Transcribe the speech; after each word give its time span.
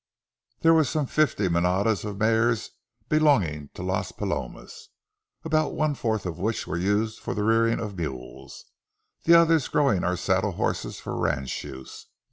There 0.61 0.73
were 0.73 0.83
some 0.83 1.05
fifty 1.05 1.47
manadas 1.47 2.03
of 2.03 2.17
mares 2.17 2.71
belonging 3.07 3.69
to 3.75 3.83
Las 3.83 4.11
Palomas, 4.11 4.89
about 5.45 5.75
one 5.75 5.93
fourth 5.93 6.25
of 6.25 6.39
which 6.39 6.65
were 6.65 6.75
used 6.75 7.19
for 7.19 7.35
the 7.35 7.43
rearing 7.43 7.79
of 7.79 7.97
mules, 7.97 8.65
the 9.25 9.35
others 9.35 9.67
growing 9.67 10.03
our 10.03 10.17
saddle 10.17 10.53
horses 10.53 10.99
for 10.99 11.15
ranch 11.15 11.63
use. 11.63 12.07